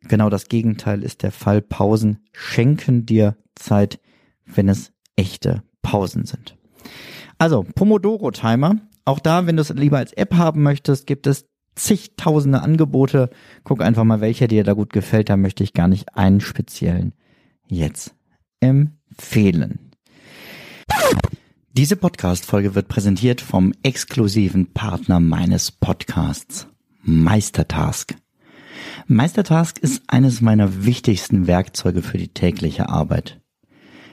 genau 0.02 0.30
das 0.30 0.46
Gegenteil 0.46 1.02
ist 1.02 1.24
der 1.24 1.32
Fall. 1.32 1.62
Pausen 1.62 2.18
schenken 2.32 3.06
dir 3.06 3.36
Zeit, 3.56 3.98
wenn 4.46 4.68
es 4.68 4.92
echte 5.16 5.62
Pausen 5.82 6.24
sind. 6.24 6.56
Also, 7.38 7.64
Pomodoro-Timer. 7.74 8.76
Auch 9.04 9.18
da, 9.18 9.46
wenn 9.46 9.56
du 9.56 9.62
es 9.62 9.70
lieber 9.70 9.98
als 9.98 10.12
App 10.12 10.34
haben 10.34 10.62
möchtest, 10.62 11.06
gibt 11.06 11.26
es 11.26 11.46
zigtausende 11.74 12.62
Angebote. 12.62 13.30
Guck 13.64 13.82
einfach 13.82 14.04
mal, 14.04 14.20
welcher 14.20 14.46
dir 14.46 14.64
da 14.64 14.74
gut 14.74 14.92
gefällt. 14.92 15.28
Da 15.28 15.36
möchte 15.36 15.64
ich 15.64 15.72
gar 15.72 15.88
nicht 15.88 16.16
einen 16.16 16.40
speziellen 16.40 17.14
jetzt 17.66 18.14
empfehlen. 18.60 19.90
Diese 21.72 21.96
Podcast-Folge 21.96 22.74
wird 22.74 22.88
präsentiert 22.88 23.40
vom 23.40 23.72
exklusiven 23.82 24.72
Partner 24.72 25.20
meines 25.20 25.72
Podcasts, 25.72 26.68
Meistertask. 27.02 28.14
Meistertask 29.06 29.78
ist 29.78 30.02
eines 30.06 30.40
meiner 30.42 30.84
wichtigsten 30.84 31.46
Werkzeuge 31.46 32.02
für 32.02 32.18
die 32.18 32.28
tägliche 32.28 32.88
Arbeit. 32.88 33.41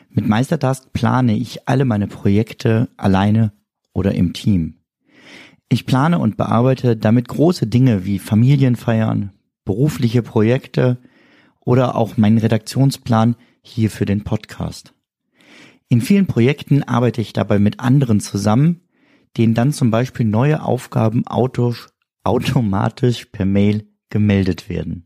Mit 0.10 0.28
Meistertask 0.28 0.92
plane 0.92 1.38
ich 1.38 1.68
alle 1.68 1.86
meine 1.86 2.08
Projekte 2.08 2.90
alleine 2.98 3.54
oder 3.94 4.16
im 4.16 4.34
Team. 4.34 4.76
Ich 5.70 5.86
plane 5.86 6.18
und 6.18 6.36
bearbeite 6.36 6.98
damit 6.98 7.28
große 7.28 7.68
Dinge 7.68 8.06
wie 8.06 8.18
Familienfeiern, 8.18 9.34
berufliche 9.66 10.24
Projekte 10.24 10.98
oder 11.60 11.96
auch 11.96 12.18
meinen 12.18 12.40
Redaktionsplan 12.40 13.36
hier 13.62 13.92
für 13.92 14.06
den 14.06 14.24
Podcast. 14.24 14.94
In 15.90 16.02
vielen 16.02 16.26
Projekten 16.26 16.82
arbeite 16.84 17.22
ich 17.22 17.34
dabei 17.34 17.60
mit 17.60 17.80
anderen 17.80 18.20
zusammen, 18.20 18.82
denen 19.38 19.54
dann 19.54 19.74
zum 19.74 19.92
Beispiel 19.92 20.26
neue 20.26 20.64
Aufgaben 20.64 21.24
automatisch 22.24 23.26
per 23.26 23.46
Mail 23.46 23.88
gemeldet 24.10 24.70
werden. 24.70 25.06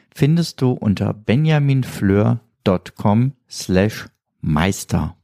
findest 0.13 0.61
du 0.61 0.71
unter 0.71 1.13
benjaminfleur.com 1.13 3.33
slash 3.49 4.07
meister. 4.41 5.15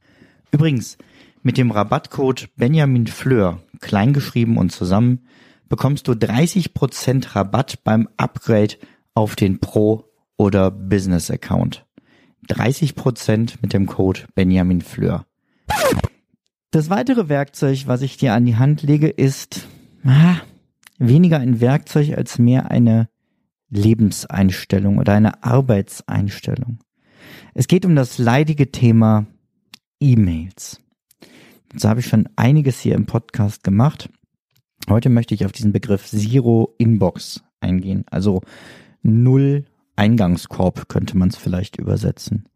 Übrigens, 0.50 0.98
mit 1.42 1.56
dem 1.56 1.70
Rabattcode 1.70 2.48
benjaminfleur, 2.56 3.60
kleingeschrieben 3.80 4.56
und 4.56 4.70
zusammen, 4.70 5.26
bekommst 5.68 6.08
du 6.08 6.12
30% 6.12 7.34
Rabatt 7.34 7.84
beim 7.84 8.08
Upgrade 8.16 8.76
auf 9.14 9.36
den 9.36 9.60
Pro- 9.60 10.04
oder 10.36 10.70
Business-Account. 10.70 11.84
30% 12.48 13.56
mit 13.60 13.72
dem 13.72 13.86
Code 13.86 14.20
benjaminfleur. 14.34 15.26
Das 16.70 16.90
weitere 16.90 17.28
Werkzeug, 17.28 17.84
was 17.86 18.02
ich 18.02 18.16
dir 18.16 18.34
an 18.34 18.46
die 18.46 18.56
Hand 18.56 18.82
lege, 18.82 19.08
ist 19.08 19.66
ah, 20.04 20.36
weniger 20.98 21.38
ein 21.38 21.60
Werkzeug 21.60 22.16
als 22.16 22.38
mehr 22.38 22.70
eine 22.70 23.08
Lebenseinstellung 23.70 24.98
oder 24.98 25.14
eine 25.14 25.42
Arbeitseinstellung. 25.42 26.78
Es 27.54 27.68
geht 27.68 27.84
um 27.84 27.94
das 27.94 28.18
leidige 28.18 28.70
Thema 28.70 29.26
E-Mails. 30.00 30.80
So 31.74 31.88
habe 31.88 32.00
ich 32.00 32.06
schon 32.06 32.28
einiges 32.36 32.80
hier 32.80 32.94
im 32.94 33.06
Podcast 33.06 33.62
gemacht. 33.62 34.08
Heute 34.88 35.10
möchte 35.10 35.34
ich 35.34 35.44
auf 35.44 35.52
diesen 35.52 35.72
Begriff 35.72 36.06
Zero 36.06 36.74
Inbox 36.78 37.42
eingehen. 37.60 38.04
Also 38.10 38.40
Null 39.02 39.64
Eingangskorb 39.96 40.88
könnte 40.88 41.18
man 41.18 41.28
es 41.28 41.36
vielleicht 41.36 41.76
übersetzen. 41.76 42.48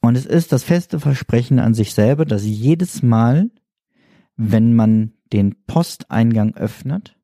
Und 0.00 0.16
es 0.16 0.26
ist 0.26 0.52
das 0.52 0.64
feste 0.64 1.00
Versprechen 1.00 1.58
an 1.58 1.74
sich 1.74 1.94
selber, 1.94 2.24
dass 2.24 2.44
jedes 2.44 3.02
Mal, 3.02 3.50
wenn 4.36 4.74
man 4.74 5.12
den 5.32 5.54
Posteingang 5.66 6.54
öffnet, 6.56 7.17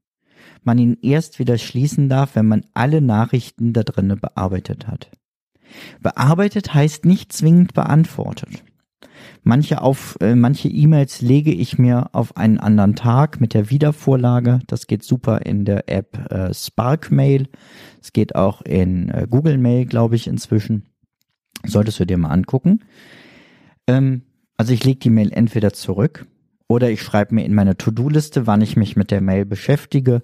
man 0.62 0.78
ihn 0.78 0.96
erst 1.02 1.38
wieder 1.38 1.58
schließen 1.58 2.08
darf, 2.08 2.34
wenn 2.34 2.46
man 2.46 2.64
alle 2.74 3.00
Nachrichten 3.00 3.72
da 3.72 3.82
drinnen 3.82 4.18
bearbeitet 4.18 4.86
hat. 4.86 5.10
Bearbeitet 6.00 6.74
heißt 6.74 7.04
nicht 7.04 7.32
zwingend 7.32 7.74
beantwortet. 7.74 8.64
Manche 9.42 9.82
auf 9.82 10.16
äh, 10.20 10.34
manche 10.34 10.68
E-Mails 10.68 11.20
lege 11.20 11.52
ich 11.52 11.78
mir 11.78 12.08
auf 12.12 12.36
einen 12.36 12.58
anderen 12.58 12.94
Tag 12.96 13.40
mit 13.40 13.54
der 13.54 13.70
Wiedervorlage. 13.70 14.60
Das 14.66 14.86
geht 14.86 15.02
super 15.02 15.42
in 15.44 15.64
der 15.64 15.88
App 15.88 16.30
äh, 16.30 16.54
Spark 16.54 17.10
Mail. 17.10 17.48
Es 18.00 18.12
geht 18.12 18.34
auch 18.34 18.62
in 18.62 19.10
äh, 19.10 19.26
Google 19.28 19.58
Mail, 19.58 19.86
glaube 19.86 20.16
ich, 20.16 20.26
inzwischen. 20.26 20.86
Solltest 21.64 22.00
du 22.00 22.06
dir 22.06 22.16
mal 22.16 22.30
angucken. 22.30 22.80
Ähm, 23.86 24.22
also 24.56 24.72
ich 24.72 24.84
lege 24.84 25.00
die 25.00 25.10
Mail 25.10 25.32
entweder 25.32 25.72
zurück 25.72 26.26
oder 26.68 26.90
ich 26.90 27.02
schreibe 27.02 27.34
mir 27.34 27.44
in 27.44 27.54
meine 27.54 27.76
To-Do-Liste, 27.76 28.46
wann 28.46 28.60
ich 28.60 28.76
mich 28.76 28.96
mit 28.96 29.10
der 29.10 29.20
Mail 29.20 29.44
beschäftige 29.44 30.22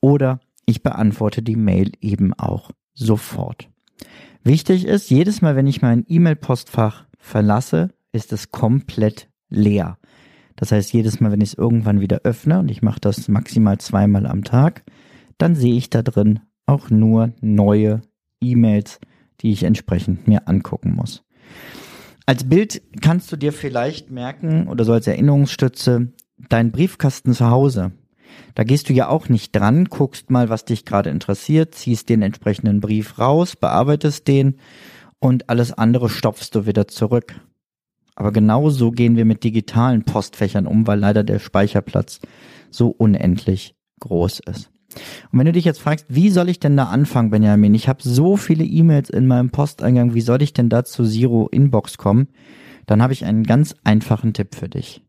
oder 0.00 0.40
ich 0.66 0.82
beantworte 0.82 1.42
die 1.42 1.56
Mail 1.56 1.92
eben 2.00 2.32
auch 2.34 2.70
sofort. 2.94 3.68
Wichtig 4.42 4.86
ist, 4.86 5.10
jedes 5.10 5.42
Mal, 5.42 5.56
wenn 5.56 5.66
ich 5.66 5.82
mein 5.82 6.04
E-Mail-Postfach 6.08 7.06
verlasse, 7.18 7.90
ist 8.12 8.32
es 8.32 8.50
komplett 8.50 9.28
leer. 9.48 9.98
Das 10.56 10.72
heißt, 10.72 10.92
jedes 10.92 11.20
Mal, 11.20 11.32
wenn 11.32 11.40
ich 11.40 11.50
es 11.50 11.58
irgendwann 11.58 12.00
wieder 12.00 12.20
öffne, 12.24 12.60
und 12.60 12.70
ich 12.70 12.82
mache 12.82 13.00
das 13.00 13.28
maximal 13.28 13.78
zweimal 13.78 14.26
am 14.26 14.44
Tag, 14.44 14.84
dann 15.38 15.54
sehe 15.54 15.74
ich 15.74 15.90
da 15.90 16.02
drin 16.02 16.40
auch 16.66 16.90
nur 16.90 17.32
neue 17.40 18.02
E-Mails, 18.40 19.00
die 19.40 19.52
ich 19.52 19.64
entsprechend 19.64 20.28
mir 20.28 20.48
angucken 20.48 20.94
muss. 20.94 21.24
Als 22.30 22.44
Bild 22.44 22.80
kannst 23.00 23.32
du 23.32 23.36
dir 23.36 23.52
vielleicht 23.52 24.12
merken 24.12 24.68
oder 24.68 24.84
so 24.84 24.92
als 24.92 25.08
Erinnerungsstütze 25.08 26.12
deinen 26.48 26.70
Briefkasten 26.70 27.34
zu 27.34 27.50
Hause. 27.50 27.90
Da 28.54 28.62
gehst 28.62 28.88
du 28.88 28.92
ja 28.92 29.08
auch 29.08 29.28
nicht 29.28 29.50
dran, 29.56 29.86
guckst 29.86 30.30
mal, 30.30 30.48
was 30.48 30.64
dich 30.64 30.84
gerade 30.84 31.10
interessiert, 31.10 31.74
ziehst 31.74 32.08
den 32.08 32.22
entsprechenden 32.22 32.80
Brief 32.80 33.18
raus, 33.18 33.56
bearbeitest 33.56 34.28
den 34.28 34.58
und 35.18 35.50
alles 35.50 35.72
andere 35.72 36.08
stopfst 36.08 36.50
du 36.52 36.66
wieder 36.66 36.86
zurück. 36.86 37.34
Aber 38.14 38.30
genauso 38.30 38.92
gehen 38.92 39.16
wir 39.16 39.24
mit 39.24 39.42
digitalen 39.42 40.04
Postfächern 40.04 40.68
um, 40.68 40.86
weil 40.86 41.00
leider 41.00 41.24
der 41.24 41.40
Speicherplatz 41.40 42.20
so 42.70 42.90
unendlich 42.90 43.74
groß 43.98 44.38
ist. 44.48 44.70
Und 45.30 45.38
wenn 45.38 45.46
du 45.46 45.52
dich 45.52 45.64
jetzt 45.64 45.80
fragst, 45.80 46.06
wie 46.08 46.30
soll 46.30 46.48
ich 46.48 46.60
denn 46.60 46.76
da 46.76 46.86
anfangen, 46.86 47.30
Benjamin? 47.30 47.74
Ich 47.74 47.88
habe 47.88 48.02
so 48.02 48.36
viele 48.36 48.64
E-Mails 48.64 49.10
in 49.10 49.26
meinem 49.26 49.50
Posteingang, 49.50 50.14
wie 50.14 50.20
soll 50.20 50.42
ich 50.42 50.52
denn 50.52 50.68
da 50.68 50.84
zu 50.84 51.04
Zero 51.04 51.48
Inbox 51.48 51.98
kommen? 51.98 52.28
Dann 52.86 53.02
habe 53.02 53.12
ich 53.12 53.24
einen 53.24 53.44
ganz 53.44 53.74
einfachen 53.84 54.32
Tipp 54.32 54.54
für 54.54 54.68
dich. 54.68 55.02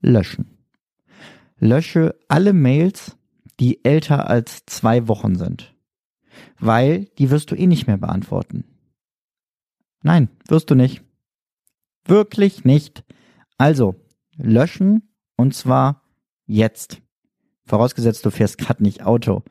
Löschen. 0.00 0.58
Lösche 1.58 2.16
alle 2.28 2.52
Mails, 2.52 3.16
die 3.60 3.84
älter 3.84 4.28
als 4.28 4.66
zwei 4.66 5.08
Wochen 5.08 5.36
sind. 5.36 5.74
Weil 6.58 7.06
die 7.18 7.30
wirst 7.30 7.50
du 7.50 7.54
eh 7.54 7.66
nicht 7.66 7.86
mehr 7.86 7.98
beantworten. 7.98 8.64
Nein, 10.02 10.28
wirst 10.48 10.70
du 10.70 10.74
nicht. 10.74 11.02
Wirklich 12.04 12.64
nicht. 12.64 13.04
Also, 13.58 13.94
löschen 14.36 15.14
und 15.36 15.54
zwar 15.54 16.02
jetzt. 16.46 17.00
Vorausgesetzt, 17.64 18.26
du 18.26 18.30
fährst 18.30 18.58
gerade 18.58 18.82
nicht 18.82 19.04
Auto. 19.04 19.42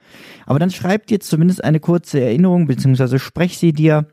Aber 0.45 0.59
dann 0.59 0.69
schreib 0.69 1.07
dir 1.07 1.19
zumindest 1.19 1.63
eine 1.63 1.79
kurze 1.79 2.19
Erinnerung, 2.19 2.67
beziehungsweise 2.67 3.19
sprech 3.19 3.57
sie 3.57 3.73
dir, 3.73 4.07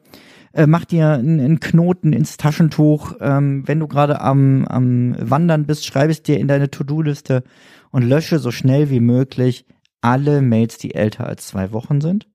äh, 0.52 0.66
mach 0.66 0.84
dir 0.84 1.10
einen, 1.10 1.60
Knoten 1.60 2.12
ins 2.12 2.36
Taschentuch. 2.36 3.14
Ähm, 3.20 3.66
wenn 3.66 3.80
du 3.80 3.88
gerade 3.88 4.20
am, 4.20 4.64
am 4.66 5.16
Wandern 5.18 5.66
bist, 5.66 5.84
schreib 5.84 6.10
es 6.10 6.22
dir 6.22 6.38
in 6.38 6.48
deine 6.48 6.70
To-Do-Liste 6.70 7.42
und 7.90 8.08
lösche 8.08 8.38
so 8.38 8.50
schnell 8.50 8.90
wie 8.90 9.00
möglich 9.00 9.66
alle 10.00 10.42
Mails, 10.42 10.78
die 10.78 10.94
älter 10.94 11.26
als 11.26 11.48
zwei 11.48 11.72
Wochen 11.72 12.00
sind. 12.00 12.28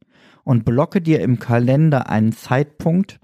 Und 0.44 0.66
blocke 0.66 1.02
dir 1.02 1.22
im 1.22 1.40
Kalender 1.40 2.10
einen 2.10 2.34
Zeitpunkt, 2.34 3.22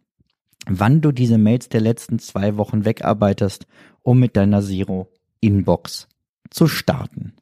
wann 0.66 1.02
du 1.02 1.12
diese 1.12 1.38
Mails 1.38 1.68
der 1.68 1.82
letzten 1.82 2.20
zwei 2.20 2.56
Wochen 2.56 2.86
wegarbeitest, 2.86 3.68
um 4.02 4.20
mit 4.20 4.38
deiner 4.38 4.62
Zero 4.62 5.12
Inbox 5.42 6.08
zu 6.50 6.68
starten. 6.68 7.34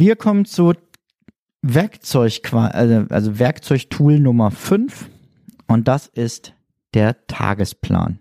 Wir 0.00 0.16
kommen 0.16 0.46
zu 0.46 0.72
Werkzeug, 1.60 2.40
also, 2.54 3.04
also 3.10 3.38
Werkzeugtool 3.38 4.18
Nummer 4.18 4.50
5 4.50 5.10
und 5.66 5.88
das 5.88 6.06
ist 6.06 6.54
der 6.94 7.26
Tagesplan. 7.26 8.18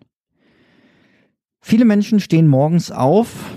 Viele 1.62 1.86
Menschen 1.86 2.20
stehen 2.20 2.50
morgens 2.50 2.92
auf, 2.92 3.56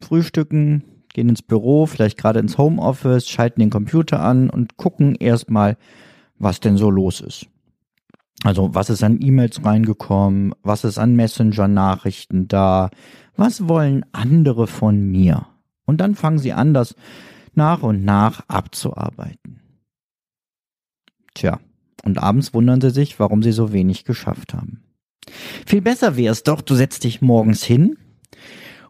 frühstücken, 0.00 0.84
gehen 1.12 1.28
ins 1.28 1.42
Büro, 1.42 1.84
vielleicht 1.84 2.16
gerade 2.16 2.40
ins 2.40 2.56
Homeoffice, 2.56 3.28
schalten 3.28 3.60
den 3.60 3.68
Computer 3.68 4.22
an 4.22 4.48
und 4.48 4.78
gucken 4.78 5.14
erstmal, 5.14 5.76
was 6.38 6.60
denn 6.60 6.78
so 6.78 6.88
los 6.88 7.20
ist. 7.20 7.46
Also 8.42 8.74
was 8.74 8.88
ist 8.88 9.04
an 9.04 9.20
E-Mails 9.20 9.62
reingekommen, 9.62 10.54
was 10.62 10.84
ist 10.84 10.96
an 10.96 11.14
Messenger-Nachrichten 11.14 12.48
da, 12.48 12.88
was 13.36 13.68
wollen 13.68 14.06
andere 14.12 14.66
von 14.66 14.98
mir? 14.98 15.51
Und 15.84 16.00
dann 16.00 16.14
fangen 16.14 16.38
sie 16.38 16.52
an, 16.52 16.74
das 16.74 16.94
nach 17.54 17.82
und 17.82 18.04
nach 18.04 18.44
abzuarbeiten. 18.48 19.60
Tja, 21.34 21.60
und 22.04 22.18
abends 22.18 22.54
wundern 22.54 22.80
sie 22.80 22.90
sich, 22.90 23.18
warum 23.18 23.42
sie 23.42 23.52
so 23.52 23.72
wenig 23.72 24.04
geschafft 24.04 24.54
haben. 24.54 24.82
Viel 25.66 25.80
besser 25.80 26.16
wäre 26.16 26.32
es 26.32 26.42
doch, 26.42 26.60
du 26.60 26.74
setzt 26.74 27.04
dich 27.04 27.22
morgens 27.22 27.62
hin 27.62 27.96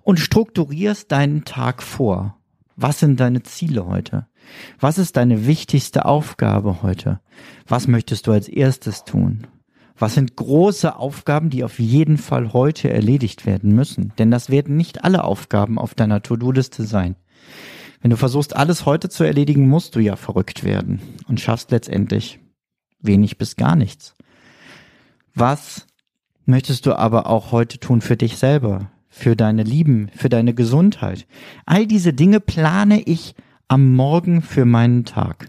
und 0.03 0.19
strukturierst 0.19 1.13
deinen 1.13 1.45
Tag 1.45 1.83
vor. 1.83 2.39
Was 2.75 3.01
sind 3.01 3.21
deine 3.21 3.43
Ziele 3.43 3.87
heute? 3.87 4.27
Was 4.81 4.99
ist 4.99 5.17
deine 5.17 5.47
wichtigste 5.47 6.05
Aufgabe 6.07 6.83
heute? 6.83 7.21
Was 7.67 7.87
möchtest 7.87 8.27
du 8.27 8.33
als 8.33 8.49
erstes 8.49 9.05
tun? 9.05 9.47
Was 9.97 10.15
sind 10.15 10.37
große 10.37 10.97
Aufgaben, 10.97 11.51
die 11.51 11.65
auf 11.65 11.79
jeden 11.79 12.19
Fall 12.19 12.53
heute 12.53 12.91
erledigt 12.91 13.47
werden 13.47 13.75
müssen? 13.75 14.13
Denn 14.19 14.31
das 14.31 14.51
werden 14.51 14.77
nicht 14.77 15.05
alle 15.05 15.25
Aufgaben 15.25 15.79
auf 15.79 15.95
deiner 15.95 16.23
To-Do-Liste 16.23 16.85
sein. 16.85 17.17
Wenn 18.01 18.11
du 18.11 18.17
versuchst, 18.17 18.57
alles 18.57 18.85
heute 18.85 19.09
zu 19.09 19.23
erledigen, 19.23 19.69
musst 19.69 19.95
du 19.95 20.01
ja 20.01 20.17
verrückt 20.17 20.65
werden 20.65 21.01
und 21.29 21.41
schaffst 21.41 21.71
letztendlich 21.71 22.41
wenig 23.01 23.39
bis 23.39 23.57
gar 23.57 23.77
nichts. 23.77 24.15
Was 25.35 25.87
möchtest 26.45 26.87
du 26.87 26.95
aber 26.95 27.29
auch 27.29 27.53
heute 27.53 27.79
tun 27.79 28.01
für 28.01 28.17
dich 28.17 28.39
selber, 28.39 28.91
für 29.09 29.37
deine 29.37 29.63
Lieben, 29.63 30.11
für 30.15 30.29
deine 30.29 30.53
Gesundheit? 30.53 31.27
All 31.65 31.87
diese 31.87 32.13
Dinge 32.13 32.41
plane 32.41 33.01
ich 33.03 33.35
am 33.69 33.95
Morgen 33.95 34.43
für 34.43 34.65
meinen 34.65 35.05
Tag. 35.05 35.49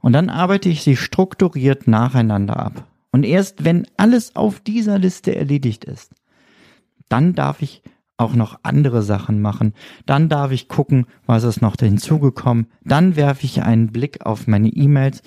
Und 0.00 0.14
dann 0.14 0.30
arbeite 0.30 0.68
ich 0.68 0.82
sie 0.82 0.96
strukturiert 0.96 1.86
nacheinander 1.86 2.58
ab. 2.58 2.89
Und 3.12 3.24
erst 3.24 3.64
wenn 3.64 3.86
alles 3.96 4.36
auf 4.36 4.60
dieser 4.60 4.98
Liste 4.98 5.34
erledigt 5.34 5.84
ist, 5.84 6.12
dann 7.08 7.34
darf 7.34 7.62
ich 7.62 7.82
auch 8.16 8.34
noch 8.34 8.60
andere 8.62 9.02
Sachen 9.02 9.40
machen. 9.40 9.72
Dann 10.06 10.28
darf 10.28 10.52
ich 10.52 10.68
gucken, 10.68 11.06
was 11.26 11.42
ist 11.42 11.62
noch 11.62 11.76
hinzugekommen. 11.80 12.66
Dann 12.84 13.16
werfe 13.16 13.46
ich 13.46 13.62
einen 13.62 13.88
Blick 13.92 14.24
auf 14.26 14.46
meine 14.46 14.68
E-Mails 14.68 15.22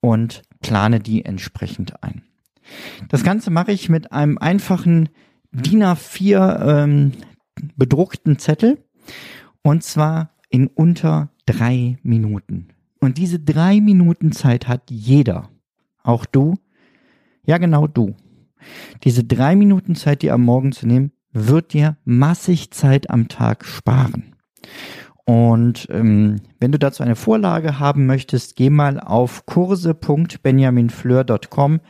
und 0.00 0.42
plane 0.60 1.00
die 1.00 1.24
entsprechend 1.24 2.02
ein. 2.02 2.22
Das 3.08 3.22
Ganze 3.22 3.50
mache 3.50 3.72
ich 3.72 3.88
mit 3.88 4.12
einem 4.12 4.38
einfachen 4.38 5.08
DIN 5.52 5.84
A4 5.84 6.80
ähm, 6.84 7.12
bedruckten 7.76 8.38
Zettel 8.38 8.78
und 9.62 9.84
zwar 9.84 10.30
in 10.50 10.66
unter 10.66 11.30
drei 11.46 11.98
Minuten. 12.02 12.68
Und 13.00 13.18
diese 13.18 13.38
drei 13.38 13.80
Minuten 13.80 14.32
Zeit 14.32 14.68
hat 14.68 14.90
jeder, 14.90 15.48
auch 16.02 16.24
du, 16.24 16.54
ja 17.46 17.58
genau 17.58 17.86
du. 17.86 18.14
Diese 19.04 19.24
drei 19.24 19.56
Minuten 19.56 19.94
Zeit, 19.94 20.22
die 20.22 20.30
am 20.30 20.42
Morgen 20.42 20.72
zu 20.72 20.86
nehmen, 20.86 21.12
wird 21.32 21.72
dir 21.72 21.96
massig 22.04 22.70
Zeit 22.70 23.08
am 23.10 23.26
Tag 23.28 23.64
sparen. 23.64 24.34
Und 25.24 25.88
ähm, 25.90 26.40
wenn 26.58 26.72
du 26.72 26.78
dazu 26.78 27.02
eine 27.02 27.16
Vorlage 27.16 27.78
haben 27.78 28.04
möchtest, 28.06 28.56
geh 28.56 28.70
mal 28.70 28.98
auf 29.00 29.44
kurse.benjaminfleur.com. 29.46 31.80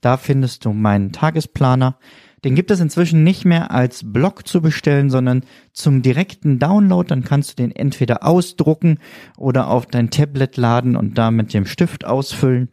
Da 0.00 0.16
findest 0.16 0.64
du 0.64 0.72
meinen 0.72 1.12
Tagesplaner. 1.12 1.98
Den 2.44 2.54
gibt 2.54 2.70
es 2.70 2.80
inzwischen 2.80 3.24
nicht 3.24 3.44
mehr 3.44 3.72
als 3.72 4.12
Blog 4.12 4.46
zu 4.46 4.62
bestellen, 4.62 5.10
sondern 5.10 5.42
zum 5.72 6.02
direkten 6.02 6.60
Download. 6.60 7.08
Dann 7.08 7.24
kannst 7.24 7.50
du 7.50 7.56
den 7.56 7.74
entweder 7.74 8.24
ausdrucken 8.24 9.00
oder 9.36 9.68
auf 9.68 9.86
dein 9.86 10.10
Tablet 10.10 10.56
laden 10.56 10.94
und 10.94 11.18
da 11.18 11.32
mit 11.32 11.52
dem 11.54 11.66
Stift 11.66 12.04
ausfüllen. 12.04 12.68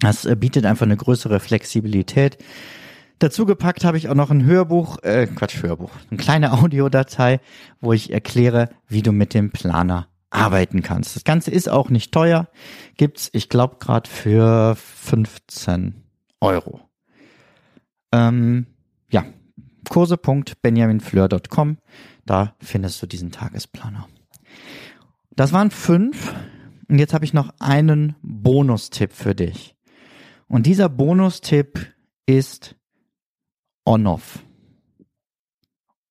Das 0.00 0.24
äh, 0.24 0.34
bietet 0.34 0.66
einfach 0.66 0.86
eine 0.86 0.96
größere 0.96 1.40
Flexibilität. 1.40 2.38
Dazu 3.18 3.44
gepackt 3.44 3.84
habe 3.84 3.98
ich 3.98 4.08
auch 4.08 4.14
noch 4.14 4.30
ein 4.30 4.44
Hörbuch, 4.44 5.02
äh, 5.02 5.26
Quatsch, 5.26 5.62
Hörbuch, 5.62 5.90
eine 6.10 6.18
kleine 6.18 6.52
Audiodatei, 6.58 7.40
wo 7.80 7.92
ich 7.92 8.12
erkläre, 8.12 8.70
wie 8.88 9.02
du 9.02 9.12
mit 9.12 9.34
dem 9.34 9.50
Planer 9.50 10.08
arbeiten 10.30 10.82
kannst. 10.82 11.16
Das 11.16 11.24
Ganze 11.24 11.50
ist 11.50 11.68
auch 11.68 11.90
nicht 11.90 12.12
teuer, 12.12 12.48
gibt's, 12.96 13.28
ich 13.32 13.48
glaube, 13.48 13.76
gerade 13.78 14.08
für 14.08 14.74
15 14.76 16.02
Euro. 16.40 16.80
Ähm, 18.12 18.66
ja, 19.10 19.24
kurse.benjaminfleur.com, 19.88 21.78
da 22.24 22.54
findest 22.60 23.02
du 23.02 23.06
diesen 23.06 23.32
Tagesplaner. 23.32 24.08
Das 25.36 25.52
waren 25.52 25.70
fünf 25.70 26.34
und 26.88 26.98
jetzt 26.98 27.12
habe 27.12 27.24
ich 27.24 27.34
noch 27.34 27.50
einen 27.58 28.16
Bonustipp 28.22 29.12
für 29.12 29.34
dich. 29.34 29.76
Und 30.50 30.66
dieser 30.66 30.88
Bonustipp 30.88 31.94
ist 32.26 32.74
Onov. 33.84 34.44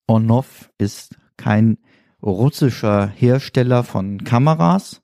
Onov 0.08 0.71
ist 0.78 1.17
kein 1.36 1.78
russischer 2.23 3.08
Hersteller 3.08 3.84
von 3.84 4.23
Kameras, 4.23 5.02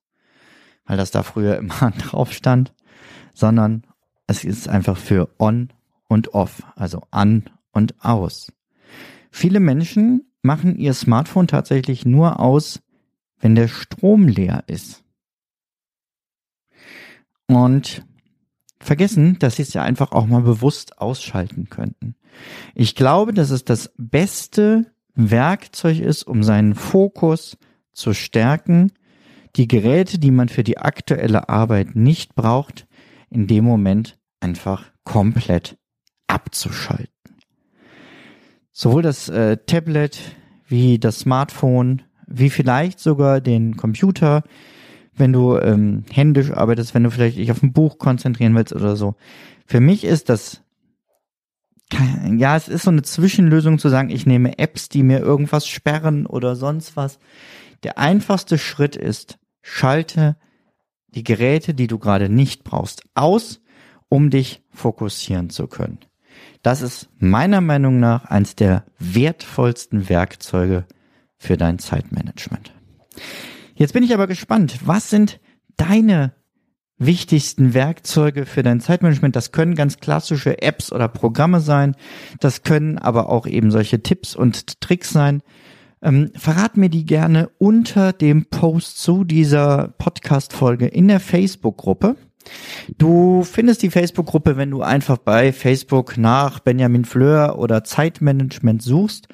weil 0.86 0.95
das 0.95 1.12
da 1.12 1.21
früher 1.21 1.58
immer 1.60 1.91
drauf 1.91 2.32
stand, 2.32 2.74
sondern 3.34 3.86
es 4.26 4.45
ist 4.45 4.69
einfach 4.69 4.95
für 4.95 5.30
on 5.38 5.74
und 6.08 6.34
off, 6.34 6.63
also 6.78 7.02
an 7.12 7.43
und 7.74 7.93
aus. 8.06 8.54
Viele 9.32 9.60
Menschen 9.60 10.32
machen 10.43 10.78
ihr 10.78 10.93
Smartphone 10.93 11.48
tatsächlich 11.48 12.06
nur 12.06 12.39
aus, 12.39 12.82
wenn 13.39 13.56
der 13.56 13.67
Strom 13.67 14.30
leer 14.30 14.63
ist. 14.67 15.04
Und 17.48 18.06
vergessen, 18.86 19.38
dass 19.39 19.58
sie 19.58 19.63
es 19.63 19.74
ja 19.74 19.84
einfach 19.84 20.12
auch 20.12 20.26
mal 20.26 20.41
bewusst 20.41 21.00
ausschalten 21.00 21.69
könnten. 21.69 22.15
Ich 22.74 22.95
glaube, 22.95 23.34
dass 23.34 23.50
es 23.50 23.65
das 23.65 23.91
beste 23.98 24.86
Werkzeug 25.15 26.00
ist, 26.00 26.24
um 26.24 26.43
seinen 26.43 26.76
Fokus 26.76 27.58
zu 27.93 28.13
stärken, 28.13 28.91
die 29.56 29.67
Geräte, 29.67 30.19
die 30.19 30.32
man 30.32 30.50
für 30.50 30.63
die 30.63 30.78
aktuelle 30.78 31.50
Arbeit 31.50 31.95
nicht 31.95 32.36
braucht, 32.36 32.88
in 33.30 33.48
dem 33.48 33.63
Moment 33.63 34.17
einfach 34.41 34.91
komplett 35.04 35.78
abzuschalten. 36.28 37.10
Sowohl 38.71 39.02
das 39.02 39.30
äh, 39.30 39.58
Tablet 39.65 40.19
wie 40.67 41.00
das 41.00 41.19
Smartphone, 41.19 42.02
wie 42.28 42.50
vielleicht 42.50 43.00
sogar 43.00 43.39
den 43.39 43.78
Computer, 43.78 44.43
wenn 45.15 45.34
du 45.34 45.58
ähm, 45.58 46.04
händisch 46.12 46.51
arbeitest, 46.51 46.93
wenn 46.93 47.04
du 47.04 47.12
vielleicht 47.12 47.38
dich 47.38 47.51
auf 47.51 47.63
ein 47.63 47.73
Buch 47.73 47.97
konzentrieren 47.97 48.56
willst 48.56 48.73
oder 48.73 48.95
so. 48.95 49.15
Für 49.65 49.80
mich 49.80 50.04
ist 50.04 50.30
das 50.30 50.62
ja, 52.38 52.56
es 52.56 52.67
ist 52.67 52.84
so 52.84 52.91
eine 52.91 53.04
Zwischenlösung 53.04 53.78
zu 53.78 53.89
sagen, 53.89 54.10
ich 54.10 54.25
nehme 54.25 54.58
Apps, 54.58 54.89
die 54.89 55.04
mir 55.04 55.19
irgendwas 55.19 55.67
sperren 55.67 56.25
oder 56.25 56.56
sonst 56.56 56.95
was. 56.95 57.19
Der 57.84 57.99
einfachste 57.99 58.58
Schritt 58.58 58.95
ist, 58.95 59.38
schalte 59.62 60.36
die 61.10 61.23
Geräte, 61.23 61.73
die 61.73 61.88
du 61.88 61.99
gerade 61.99 62.28
nicht 62.28 62.63
brauchst, 62.63 63.04
aus, 63.13 63.62
um 64.10 64.30
dich 64.30 64.63
fokussieren 64.71 65.49
zu 65.49 65.67
können. 65.67 65.99
Das 66.63 66.82
ist 66.82 67.10
meiner 67.19 67.62
Meinung 67.62 67.99
nach 67.99 68.25
eines 68.25 68.56
der 68.56 68.86
wertvollsten 68.97 70.10
Werkzeuge 70.10 70.86
für 71.38 71.58
dein 71.58 71.80
Zeitmanagement. 71.80 72.73
Jetzt 73.75 73.93
bin 73.93 74.03
ich 74.03 74.13
aber 74.13 74.27
gespannt, 74.27 74.79
was 74.85 75.09
sind 75.09 75.39
deine 75.75 76.33
wichtigsten 76.97 77.73
Werkzeuge 77.73 78.45
für 78.45 78.63
dein 78.63 78.79
Zeitmanagement? 78.79 79.35
Das 79.35 79.51
können 79.51 79.75
ganz 79.75 79.97
klassische 79.97 80.61
Apps 80.61 80.93
oder 80.93 81.09
Programme 81.09 81.59
sein. 81.59 81.95
Das 82.39 82.63
können 82.63 82.97
aber 82.97 83.29
auch 83.29 83.45
eben 83.45 83.71
solche 83.71 84.01
Tipps 84.01 84.33
und 84.33 84.79
Tricks 84.79 85.11
sein. 85.11 85.41
Ähm, 86.01 86.31
verrat 86.35 86.77
mir 86.77 86.89
die 86.89 87.05
gerne 87.05 87.49
unter 87.57 88.13
dem 88.13 88.45
Post 88.45 89.01
zu 89.01 89.25
dieser 89.25 89.89
Podcast-Folge 89.97 90.88
in 90.88 91.09
der 91.09 91.19
Facebook-Gruppe. 91.19 92.15
Du 92.97 93.43
findest 93.43 93.81
die 93.81 93.89
Facebook-Gruppe, 93.89 94.55
wenn 94.55 94.71
du 94.71 94.83
einfach 94.83 95.17
bei 95.17 95.51
Facebook 95.51 96.17
nach 96.17 96.59
Benjamin 96.59 97.03
Fleur 97.03 97.57
oder 97.59 97.83
Zeitmanagement 97.83 98.81
suchst. 98.81 99.27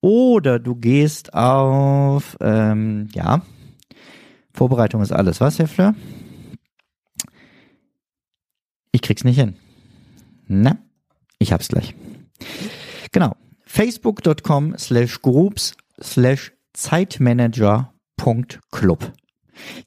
Oder 0.00 0.58
du 0.58 0.74
gehst 0.74 1.34
auf, 1.34 2.36
ähm, 2.40 3.08
ja, 3.14 3.42
Vorbereitung 4.58 5.00
ist 5.02 5.12
alles, 5.12 5.40
was, 5.40 5.60
Herr 5.60 5.68
Fleur? 5.68 5.94
Ich 8.90 9.02
krieg's 9.02 9.22
nicht 9.22 9.38
hin. 9.38 9.54
Na, 10.48 10.78
ich 11.38 11.52
hab's 11.52 11.68
gleich. 11.68 11.94
Genau. 13.12 13.36
Facebook.com 13.64 14.76
slash 14.76 15.22
groups 15.22 15.76
slash 16.02 16.52
Zeitmanager.club. 16.72 19.12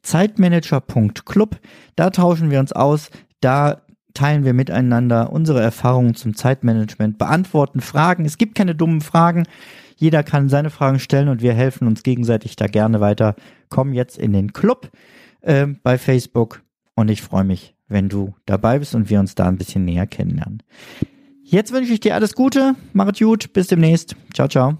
Zeitmanager.club. 0.04 1.60
Da 1.98 2.12
tauschen 2.12 2.50
wir 2.50 2.62
uns 2.62 2.72
aus. 2.72 3.10
Da 3.42 3.82
teilen 4.14 4.46
wir 4.46 4.54
miteinander 4.54 5.34
unsere 5.34 5.62
Erfahrungen 5.62 6.16
zum 6.16 6.34
Zeitmanagement, 6.34 7.18
beantworten 7.18 7.82
Fragen. 7.82 8.24
Es 8.24 8.38
gibt 8.38 8.56
keine 8.56 8.76
dummen 8.76 9.02
Fragen. 9.02 9.44
Jeder 10.02 10.24
kann 10.24 10.50
seine 10.50 10.72
Fragen 10.72 10.98
stellen 10.98 11.30
und 11.30 11.44
wir 11.44 11.54
helfen 11.54 11.86
uns 11.86 12.02
gegenseitig 12.02 12.56
da 12.56 12.66
gerne 12.66 13.02
weiter. 13.02 13.36
Komm 13.70 13.94
jetzt 13.94 14.18
in 14.18 14.34
den 14.34 14.52
Club 14.52 14.90
äh, 15.42 15.68
bei 15.84 16.00
Facebook 16.00 16.64
und 16.96 17.12
ich 17.12 17.22
freue 17.22 17.44
mich, 17.44 17.76
wenn 17.88 18.10
du 18.10 18.34
dabei 18.48 18.80
bist 18.80 18.96
und 18.96 19.12
wir 19.12 19.20
uns 19.20 19.36
da 19.36 19.48
ein 19.48 19.60
bisschen 19.60 19.86
näher 19.86 20.08
kennenlernen. 20.08 20.64
Jetzt 21.44 21.72
wünsche 21.72 21.94
ich 21.94 22.00
dir 22.00 22.16
alles 22.16 22.34
Gute, 22.34 22.74
mach 22.94 23.12
es 23.14 23.20
gut, 23.20 23.54
bis 23.54 23.68
demnächst. 23.68 24.16
Ciao, 24.34 24.48
ciao. 24.48 24.80